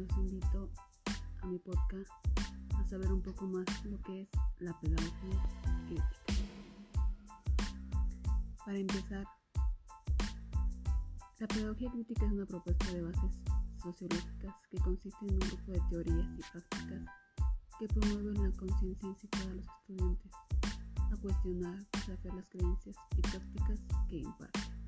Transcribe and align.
los 0.00 0.16
invito 0.16 0.70
a 1.42 1.46
mi 1.46 1.58
podcast 1.58 2.10
a 2.74 2.84
saber 2.84 3.12
un 3.12 3.20
poco 3.20 3.46
más 3.46 3.66
lo 3.84 4.00
que 4.00 4.22
es 4.22 4.28
la 4.58 4.72
pedagogía 4.80 5.42
crítica. 5.86 6.16
Para 8.64 8.78
empezar, 8.78 9.26
la 11.38 11.46
pedagogía 11.46 11.90
crítica 11.90 12.24
es 12.24 12.32
una 12.32 12.46
propuesta 12.46 12.92
de 12.92 13.02
bases 13.02 13.42
sociológicas 13.82 14.54
que 14.70 14.78
consiste 14.78 15.26
en 15.26 15.34
un 15.34 15.40
grupo 15.40 15.72
de 15.72 15.80
teorías 15.90 16.28
y 16.38 16.42
prácticas 16.50 17.02
que 17.78 17.88
promueven 17.88 18.42
la 18.42 18.56
conciencia 18.56 19.08
incitada 19.08 19.50
a 19.50 19.54
los 19.54 19.66
estudiantes 19.66 20.32
a 21.12 21.16
cuestionar, 21.20 21.78
desafiar 21.92 22.34
las 22.34 22.46
creencias 22.48 22.96
y 23.16 23.20
prácticas 23.20 23.80
que 24.08 24.16
imparten. 24.16 24.79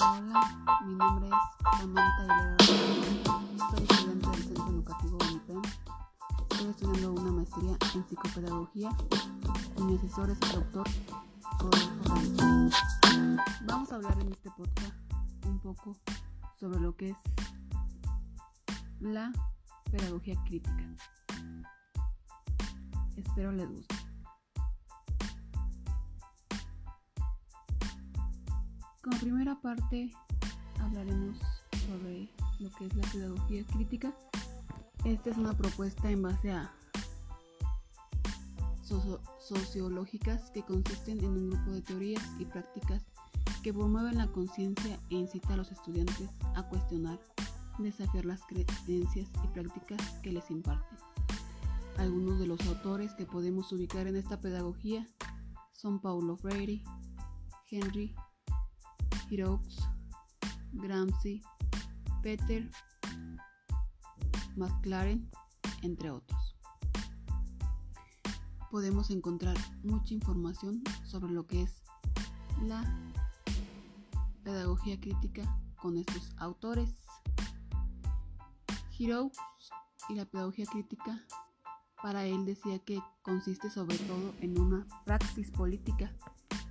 Hola, 0.00 0.80
mi 0.86 0.94
nombre 0.94 1.28
es 1.28 1.78
Samantha 1.78 2.24
Hilera 2.24 2.56
Soy 2.64 3.82
estudiante 3.82 4.30
del 4.30 4.42
Centro 4.42 4.68
Educativo 4.68 5.18
UNIPEM. 5.20 5.62
Estoy 6.50 6.70
estudiando 6.70 7.12
una 7.12 7.32
maestría 7.32 7.76
en 7.94 8.08
psicopedagogía 8.08 8.90
y 9.76 9.82
mi 9.82 9.96
asesor 9.96 10.30
es 10.30 10.40
el 10.40 10.52
doctor 10.52 10.88
Rodolfo 11.58 12.14
Reyes. 12.14 12.74
Vamos 13.66 13.92
a 13.92 13.96
hablar 13.96 14.18
en 14.20 14.32
este 14.32 14.50
podcast 14.50 14.94
un 15.46 15.58
poco 15.58 15.94
sobre 16.58 16.80
lo 16.80 16.96
que 16.96 17.10
es 17.10 17.18
la 19.00 19.30
pedagogía 19.90 20.42
crítica. 20.44 20.88
Espero 23.16 23.52
les 23.52 23.68
guste. 23.68 24.01
Como 29.02 29.18
primera 29.18 29.60
parte 29.60 30.12
hablaremos 30.78 31.36
sobre 31.88 32.28
lo 32.60 32.70
que 32.70 32.86
es 32.86 32.94
la 32.94 33.02
pedagogía 33.10 33.64
crítica. 33.66 34.14
Esta 35.04 35.30
es 35.30 35.38
una 35.38 35.52
propuesta 35.54 36.08
en 36.08 36.22
base 36.22 36.52
a 36.52 36.72
socio 38.80 39.20
sociológicas 39.40 40.52
que 40.52 40.62
consisten 40.62 41.18
en 41.18 41.30
un 41.30 41.50
grupo 41.50 41.72
de 41.72 41.82
teorías 41.82 42.22
y 42.38 42.44
prácticas 42.44 43.02
que 43.64 43.74
promueven 43.74 44.18
la 44.18 44.28
conciencia 44.28 45.00
e 45.10 45.16
incita 45.16 45.54
a 45.54 45.56
los 45.56 45.72
estudiantes 45.72 46.30
a 46.54 46.62
cuestionar, 46.62 47.18
desafiar 47.80 48.24
las 48.24 48.42
creencias 48.44 49.28
y 49.42 49.48
prácticas 49.48 50.00
que 50.22 50.30
les 50.30 50.48
imparten. 50.48 50.98
Algunos 51.98 52.38
de 52.38 52.46
los 52.46 52.60
autores 52.68 53.14
que 53.14 53.26
podemos 53.26 53.72
ubicar 53.72 54.06
en 54.06 54.14
esta 54.14 54.40
pedagogía 54.40 55.08
son 55.72 56.00
Paulo 56.00 56.36
Freire, 56.36 56.84
Henry 57.68 58.14
Giroux, 59.32 59.62
Gramsci, 60.74 61.40
Peter, 62.22 62.70
McLaren, 64.56 65.26
entre 65.80 66.10
otros. 66.10 66.54
Podemos 68.70 69.08
encontrar 69.08 69.56
mucha 69.84 70.12
información 70.12 70.82
sobre 71.06 71.32
lo 71.32 71.46
que 71.46 71.62
es 71.62 71.82
la 72.62 72.84
pedagogía 74.44 75.00
crítica 75.00 75.58
con 75.80 75.96
estos 75.96 76.30
autores. 76.36 76.90
Giroux 78.90 79.32
y 80.10 80.14
la 80.14 80.26
pedagogía 80.26 80.66
crítica 80.66 81.24
para 82.02 82.26
él 82.26 82.44
decía 82.44 82.80
que 82.80 83.00
consiste 83.22 83.70
sobre 83.70 83.96
todo 83.96 84.34
en 84.42 84.60
una 84.60 84.86
praxis 85.06 85.50
política 85.50 86.14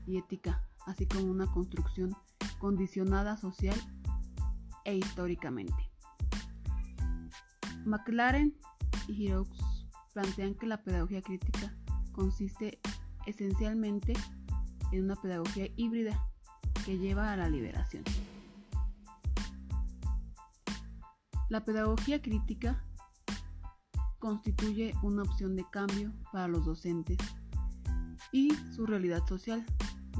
y 0.05 0.17
ética, 0.17 0.63
así 0.85 1.07
como 1.07 1.25
una 1.25 1.51
construcción 1.51 2.15
condicionada 2.61 3.37
social 3.37 3.75
e 4.85 4.95
históricamente. 4.95 5.89
McLaren 7.85 8.55
y 9.07 9.15
Giroux 9.15 9.49
plantean 10.13 10.53
que 10.53 10.67
la 10.67 10.83
pedagogía 10.83 11.23
crítica 11.23 11.75
consiste 12.11 12.79
esencialmente 13.25 14.13
en 14.91 15.05
una 15.05 15.15
pedagogía 15.15 15.69
híbrida 15.75 16.23
que 16.85 16.99
lleva 16.99 17.33
a 17.33 17.35
la 17.35 17.49
liberación. 17.49 18.03
La 21.49 21.65
pedagogía 21.65 22.21
crítica 22.21 22.85
constituye 24.19 24.93
una 25.01 25.23
opción 25.23 25.55
de 25.55 25.65
cambio 25.71 26.13
para 26.31 26.47
los 26.47 26.63
docentes 26.63 27.17
y 28.31 28.53
su 28.75 28.85
realidad 28.85 29.25
social 29.27 29.65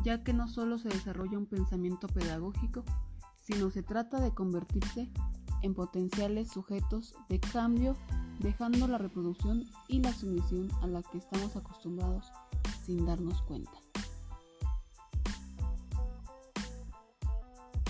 ya 0.04 0.24
que 0.24 0.34
no 0.34 0.48
solo 0.48 0.78
se 0.78 0.90
desarrolla 0.90 1.38
un 1.38 1.46
pensamiento 1.46 2.08
pedagógico, 2.08 2.84
sino 3.44 3.70
se 3.70 3.84
trata 3.84 4.20
de 4.20 4.34
convertirse 4.34 5.10
en 5.62 5.74
potenciales 5.74 6.50
sujetos 6.50 7.14
de 7.30 7.40
cambio, 7.40 7.96
dejando 8.40 8.88
la 8.88 8.98
reproducción 8.98 9.66
y 9.88 10.00
la 10.00 10.14
sumisión 10.14 10.70
a 10.82 10.88
la 10.88 11.04
que 11.04 11.18
estamos 11.18 11.56
acostumbrados 11.56 12.32
sin 12.86 13.06
darnos 13.06 13.42
cuenta. 13.44 13.72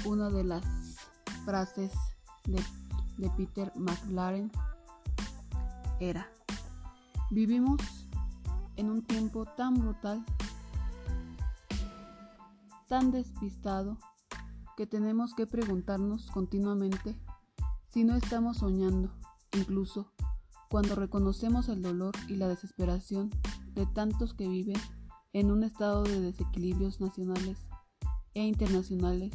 Una 0.06 0.29
de 0.29 0.44
las 0.44 0.66
frases 1.45 1.91
de, 2.45 2.62
de 3.18 3.29
Peter 3.31 3.72
McLaren 3.75 4.51
era, 6.00 6.28
vivimos 7.29 7.79
en 8.75 8.89
un 8.89 9.03
tiempo 9.03 9.45
tan 9.45 9.75
brutal 9.75 10.25
tan 12.91 13.09
despistado 13.09 13.97
que 14.75 14.85
tenemos 14.85 15.34
que 15.34 15.47
preguntarnos 15.47 16.29
continuamente 16.29 17.18
si 17.88 18.03
no 18.03 18.18
estamos 18.18 18.57
soñando, 18.57 19.13
incluso 19.57 20.12
cuando 20.69 20.96
reconocemos 20.96 21.69
el 21.69 21.81
dolor 21.81 22.13
y 22.28 22.35
la 22.35 22.50
desesperación 22.50 23.30
de 23.75 23.85
tantos 23.85 24.34
que 24.34 24.46
viven 24.50 24.75
en 25.31 25.51
un 25.51 25.63
estado 25.63 26.03
de 26.03 26.19
desequilibrios 26.19 27.00
nacionales 27.00 27.59
e 28.34 28.44
internacionales, 28.44 29.31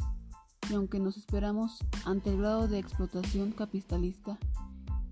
y 0.69 0.75
aunque 0.75 0.99
nos 0.99 1.17
esperamos 1.17 1.79
ante 2.05 2.29
el 2.29 2.37
grado 2.37 2.67
de 2.67 2.77
explotación 2.77 3.53
capitalista 3.53 4.37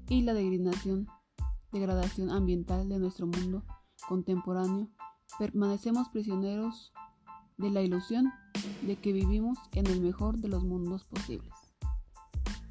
y 0.08 0.22
la 0.22 0.36
degradación, 0.36 1.08
degradación 1.72 2.30
ambiental 2.30 2.90
de 2.90 3.00
nuestro 3.00 3.26
mundo 3.26 3.64
contemporáneo, 4.08 4.88
permanecemos 5.40 6.10
prisioneros 6.10 6.94
de 7.58 7.70
la 7.70 7.82
ilusión 7.82 8.32
de 8.82 8.98
que 8.98 9.14
vivimos 9.14 9.58
en 9.74 9.88
el 9.88 10.02
mejor 10.02 10.38
de 10.38 10.50
los 10.50 10.64
mundos 10.64 11.06
posibles. 11.06 11.54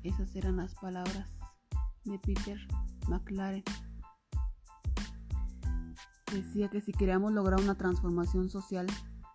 Esas 0.02 0.34
eran 0.36 0.56
las 0.56 0.74
palabras 0.74 1.28
de 2.04 2.18
Peter 2.18 2.58
McLaren. 3.08 3.64
Decía 6.32 6.68
que 6.68 6.80
si 6.80 6.92
queríamos 6.92 7.32
lograr 7.32 7.60
una 7.60 7.76
transformación 7.76 8.48
social 8.48 8.86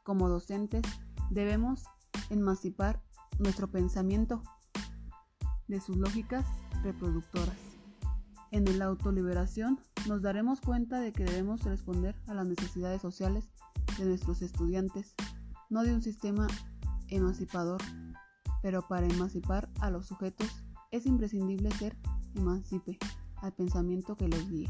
como 0.04 0.30
docentes, 0.30 0.84
debemos 1.30 1.84
emancipar 2.30 3.02
nuestro 3.40 3.72
pensamiento 3.72 4.44
de 5.68 5.80
sus 5.80 5.98
lógicas 5.98 6.46
reproductoras. 6.84 7.58
En 8.52 8.80
la 8.80 8.86
autoliberación 8.86 9.80
nos 10.08 10.22
daremos 10.22 10.60
cuenta 10.62 11.00
de 11.00 11.14
que 11.14 11.24
debemos 11.24 11.64
responder 11.64 12.16
a 12.28 12.34
las 12.34 12.48
necesidades 12.48 13.02
sociales 13.02 13.50
de 13.98 14.06
nuestros 14.06 14.42
estudiantes 14.42 15.16
no 15.70 15.84
de 15.84 15.94
un 15.94 16.02
sistema 16.02 16.48
emancipador, 17.08 17.82
pero 18.62 18.88
para 18.88 19.08
emancipar 19.08 19.70
a 19.80 19.90
los 19.90 20.08
sujetos 20.08 20.48
es 20.92 21.06
imprescindible 21.06 21.72
ser 21.72 21.96
emancipe 22.36 22.98
al 23.38 23.54
pensamiento 23.54 24.16
que 24.18 24.28
los 24.28 24.50
guíe. 24.50 24.70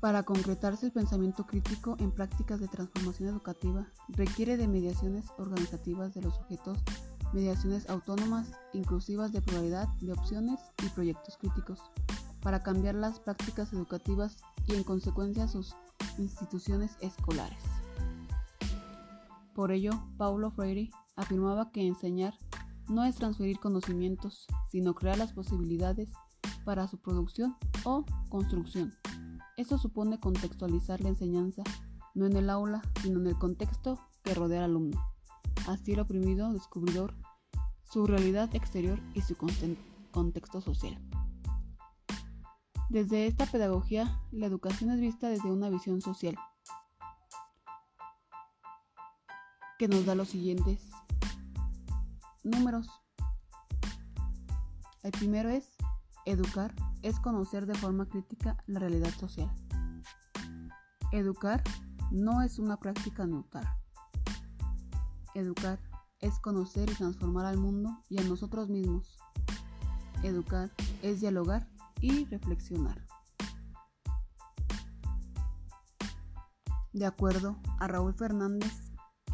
Para 0.00 0.22
concretarse 0.22 0.86
el 0.86 0.92
pensamiento 0.92 1.46
crítico 1.46 1.96
en 1.98 2.10
prácticas 2.10 2.58
de 2.58 2.68
transformación 2.68 3.28
educativa 3.28 3.86
requiere 4.08 4.56
de 4.56 4.66
mediaciones 4.66 5.26
organizativas 5.36 6.14
de 6.14 6.22
los 6.22 6.36
sujetos, 6.36 6.78
mediaciones 7.34 7.88
autónomas, 7.90 8.50
inclusivas 8.72 9.30
de 9.32 9.42
pluralidad 9.42 9.88
de 10.00 10.14
opciones 10.14 10.58
y 10.82 10.88
proyectos 10.88 11.36
críticos, 11.36 11.82
para 12.42 12.62
cambiar 12.62 12.94
las 12.94 13.20
prácticas 13.20 13.72
educativas 13.72 14.42
y 14.66 14.74
en 14.74 14.84
consecuencia 14.84 15.48
sus 15.48 15.74
instituciones 16.18 16.96
escolares. 17.00 17.62
Por 19.54 19.72
ello, 19.72 19.92
Paulo 20.16 20.50
Freire 20.50 20.90
afirmaba 21.16 21.70
que 21.70 21.86
enseñar 21.86 22.34
no 22.88 23.04
es 23.04 23.16
transferir 23.16 23.58
conocimientos, 23.58 24.46
sino 24.70 24.94
crear 24.94 25.18
las 25.18 25.32
posibilidades 25.32 26.10
para 26.64 26.88
su 26.88 26.98
producción 26.98 27.56
o 27.84 28.04
construcción. 28.28 28.94
Esto 29.56 29.78
supone 29.78 30.18
contextualizar 30.18 31.00
la 31.00 31.10
enseñanza 31.10 31.62
no 32.14 32.26
en 32.26 32.36
el 32.36 32.50
aula, 32.50 32.82
sino 33.02 33.20
en 33.20 33.26
el 33.28 33.38
contexto 33.38 34.00
que 34.22 34.34
rodea 34.34 34.64
al 34.64 34.70
alumno. 34.70 35.00
Así 35.68 35.92
el 35.92 36.00
oprimido 36.00 36.52
descubridor, 36.52 37.14
su 37.84 38.06
realidad 38.06 38.54
exterior 38.54 39.00
y 39.14 39.22
su 39.22 39.36
contexto 40.10 40.60
social. 40.60 40.98
Desde 42.90 43.28
esta 43.28 43.46
pedagogía, 43.46 44.20
la 44.32 44.46
educación 44.46 44.90
es 44.90 44.98
vista 44.98 45.28
desde 45.28 45.48
una 45.48 45.70
visión 45.70 46.00
social, 46.00 46.36
que 49.78 49.86
nos 49.86 50.04
da 50.04 50.16
los 50.16 50.30
siguientes 50.30 50.90
números. 52.42 52.88
El 55.04 55.12
primero 55.12 55.50
es 55.50 55.70
educar, 56.26 56.74
es 57.02 57.20
conocer 57.20 57.66
de 57.66 57.76
forma 57.76 58.08
crítica 58.08 58.56
la 58.66 58.80
realidad 58.80 59.12
social. 59.20 59.54
Educar 61.12 61.62
no 62.10 62.42
es 62.42 62.58
una 62.58 62.76
práctica 62.76 63.24
neutral. 63.24 63.68
Educar 65.36 65.78
es 66.18 66.40
conocer 66.40 66.90
y 66.90 66.94
transformar 66.94 67.46
al 67.46 67.56
mundo 67.56 68.02
y 68.08 68.18
a 68.18 68.24
nosotros 68.24 68.68
mismos. 68.68 69.16
Educar 70.24 70.72
es 71.02 71.20
dialogar 71.20 71.68
y 72.00 72.24
reflexionar. 72.26 73.06
De 76.92 77.06
acuerdo 77.06 77.56
a 77.78 77.86
Raúl 77.86 78.14
Fernández, 78.14 78.72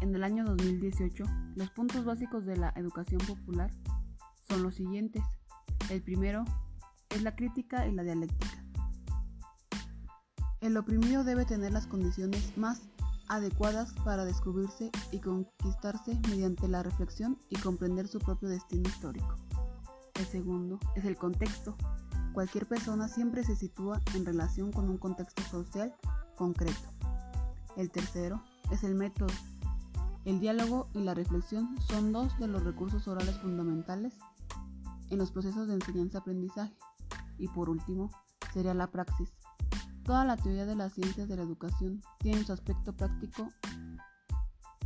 en 0.01 0.13
el 0.13 0.23
año 0.23 0.45
2018, 0.45 1.23
los 1.55 1.71
puntos 1.71 2.05
básicos 2.05 2.45
de 2.45 2.55
la 2.55 2.71
educación 2.75 3.19
popular 3.25 3.71
son 4.47 4.61
los 4.61 4.75
siguientes. 4.75 5.23
El 5.89 6.03
primero 6.03 6.45
es 7.09 7.23
la 7.23 7.35
crítica 7.35 7.87
y 7.87 7.93
la 7.93 8.03
dialéctica. 8.03 8.63
El 10.61 10.77
oprimido 10.77 11.23
debe 11.23 11.45
tener 11.45 11.71
las 11.71 11.87
condiciones 11.87 12.57
más 12.57 12.81
adecuadas 13.27 13.93
para 14.05 14.25
descubrirse 14.25 14.91
y 15.11 15.19
conquistarse 15.19 16.19
mediante 16.29 16.67
la 16.67 16.83
reflexión 16.83 17.39
y 17.49 17.57
comprender 17.57 18.07
su 18.07 18.19
propio 18.19 18.49
destino 18.49 18.87
histórico. 18.87 19.35
El 20.15 20.25
segundo 20.25 20.79
es 20.95 21.05
el 21.05 21.17
contexto. 21.17 21.75
Cualquier 22.37 22.67
persona 22.67 23.07
siempre 23.07 23.43
se 23.43 23.55
sitúa 23.55 23.99
en 24.13 24.23
relación 24.23 24.71
con 24.71 24.91
un 24.91 24.99
contexto 24.99 25.41
social 25.41 25.95
concreto. 26.35 26.93
El 27.75 27.89
tercero 27.89 28.43
es 28.69 28.83
el 28.83 28.93
método. 28.93 29.33
El 30.23 30.39
diálogo 30.39 30.87
y 30.93 30.99
la 30.99 31.15
reflexión 31.15 31.75
son 31.89 32.11
dos 32.11 32.37
de 32.37 32.47
los 32.47 32.63
recursos 32.63 33.07
orales 33.07 33.39
fundamentales 33.39 34.13
en 35.09 35.17
los 35.17 35.31
procesos 35.31 35.67
de 35.67 35.73
enseñanza-aprendizaje. 35.73 36.77
Y 37.39 37.47
por 37.47 37.71
último, 37.71 38.11
sería 38.53 38.75
la 38.75 38.91
praxis. 38.91 39.31
Toda 40.03 40.23
la 40.23 40.37
teoría 40.37 40.67
de 40.67 40.75
las 40.75 40.93
ciencias 40.93 41.27
de 41.27 41.37
la 41.37 41.41
educación 41.41 42.03
tiene 42.19 42.43
su 42.43 42.53
aspecto 42.53 42.95
práctico 42.95 43.49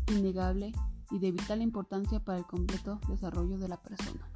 innegable 0.08 0.72
y 1.10 1.20
de 1.20 1.34
vital 1.34 1.62
importancia 1.62 2.24
para 2.24 2.38
el 2.38 2.46
completo 2.46 3.02
desarrollo 3.10 3.58
de 3.58 3.68
la 3.68 3.76
persona. 3.76 4.31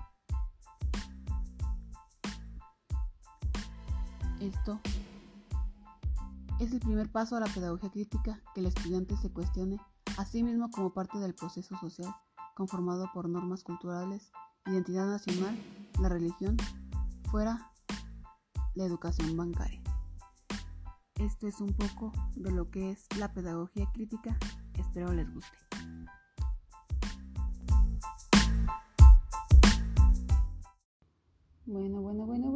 Esto 4.45 4.79
es 6.59 6.71
el 6.71 6.79
primer 6.79 7.11
paso 7.11 7.35
a 7.35 7.39
la 7.39 7.47
pedagogía 7.47 7.89
crítica 7.89 8.39
que 8.53 8.59
el 8.59 8.67
estudiante 8.67 9.17
se 9.17 9.31
cuestione 9.31 9.79
a 10.17 10.25
sí 10.25 10.43
mismo 10.43 10.69
como 10.69 10.93
parte 10.93 11.17
del 11.17 11.33
proceso 11.33 11.75
social 11.79 12.13
conformado 12.53 13.09
por 13.11 13.27
normas 13.27 13.63
culturales, 13.63 14.31
identidad 14.67 15.07
nacional, 15.07 15.57
la 15.99 16.09
religión, 16.09 16.57
fuera 17.31 17.71
la 18.75 18.85
educación 18.85 19.35
bancaria. 19.35 19.81
Esto 21.15 21.47
es 21.47 21.59
un 21.59 21.73
poco 21.73 22.13
de 22.35 22.51
lo 22.51 22.69
que 22.69 22.91
es 22.91 23.07
la 23.17 23.33
pedagogía 23.33 23.89
crítica. 23.93 24.37
Espero 24.75 25.11
les 25.11 25.33
guste. 25.33 25.57
Bueno, 31.65 31.99
bueno, 31.99 32.27
bueno, 32.27 32.51